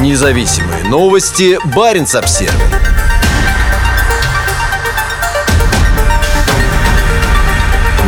[0.00, 1.58] Независимые новости.
[1.76, 2.54] Барин обсерва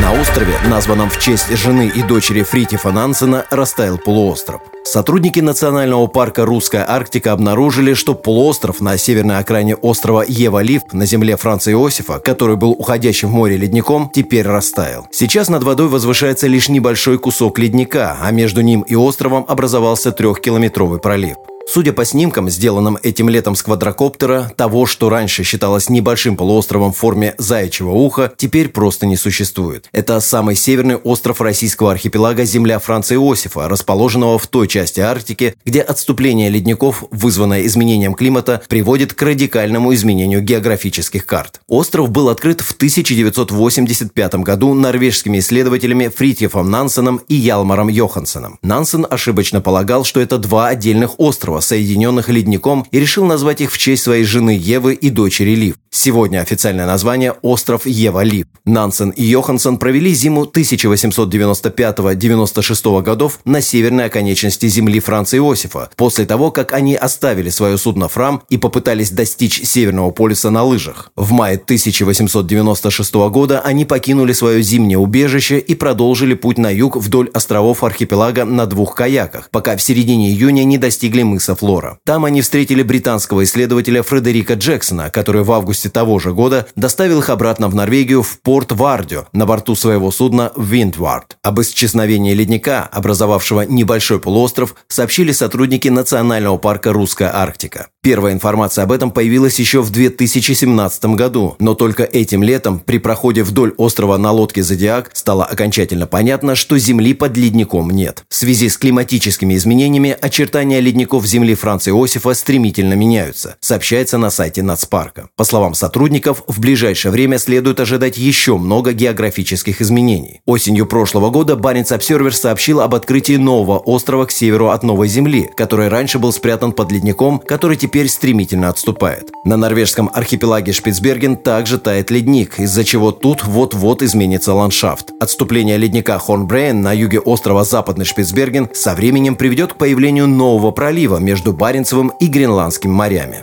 [0.01, 4.63] На острове, названном в честь жены и дочери Фритифа Нансена, растаял полуостров.
[4.83, 11.37] Сотрудники Национального парка «Русская Арктика» обнаружили, что полуостров на северной окраине острова Ева-Лив на земле
[11.37, 15.07] Франца Иосифа, который был уходящим в море ледником, теперь растаял.
[15.11, 20.99] Сейчас над водой возвышается лишь небольшой кусок ледника, а между ним и островом образовался трехкилометровый
[20.99, 21.37] пролив.
[21.75, 26.97] Судя по снимкам, сделанным этим летом с квадрокоптера, того, что раньше считалось небольшим полуостровом в
[26.97, 29.89] форме заячьего уха, теперь просто не существует.
[29.91, 35.81] Это самый северный остров российского архипелага земля Франца Иосифа, расположенного в той части Арктики, где
[35.81, 41.61] отступление ледников, вызванное изменением климата, приводит к радикальному изменению географических карт.
[41.67, 48.61] Остров был открыт в 1985 году норвежскими исследователями Фритьефом Нансеном и Ялмаром Йохансеном.
[48.63, 53.79] Нансен ошибочно полагал, что это два отдельных острова, соединенных ледником, и решил назвать их в
[53.79, 55.77] честь своей жены Евы и дочери Лив.
[55.97, 58.47] Сегодня официальное название– остров Ева-Лив.
[58.65, 66.51] Нансен и Йоханссон провели зиму 1895-96 годов на северной оконечности земли Франца Иосифа, после того,
[66.51, 71.13] как они оставили свое судно Фрам и попытались достичь Северного полюса на лыжах.
[71.15, 77.31] В мае 1896 года они покинули свое зимнее убежище и продолжили путь на юг вдоль
[77.33, 82.01] островов архипелага на двух каяках, пока в середине июня не достигли мыса Флора.
[82.05, 85.53] Там они встретили британского исследователя Фредерика Джексона, который в
[85.85, 90.11] августе того же года доставил их обратно в Норвегию в порт Вардио на борту своего
[90.11, 91.37] судна «Виндвард».
[91.43, 97.89] Об исчезновении ледника, образовавшего небольшой полуостров, сообщили сотрудники Национального парка «Русская Арктика».
[98.05, 103.43] Первая информация об этом появилась еще в 2017 году, но только этим летом при проходе
[103.43, 108.23] вдоль острова на лодке «Зодиак» стало окончательно понятно, что Земли под ледником нет.
[108.29, 114.63] В связи с климатическими изменениями очертания ледников Земли Франца Иосифа стремительно меняются, сообщается на сайте
[114.63, 115.31] Нацпарка.
[115.35, 120.43] По словам сотрудников, в ближайшее время следует ожидать еще много географических изменений.
[120.45, 125.49] Осенью прошлого года Баренц Обсервер сообщил об открытии нового острова к северу от Новой Земли,
[125.57, 129.31] который раньше был спрятан под ледником, который теперь теперь стремительно отступает.
[129.45, 135.13] На норвежском архипелаге Шпицберген также тает ледник, из-за чего тут вот-вот изменится ландшафт.
[135.21, 141.19] Отступление ледника Хорнбрейн на юге острова Западный Шпицберген со временем приведет к появлению нового пролива
[141.19, 143.43] между Баренцевым и Гренландским морями.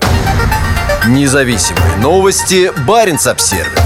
[1.07, 2.73] Независимые новости.
[2.85, 3.79] Баренц-Обсервис.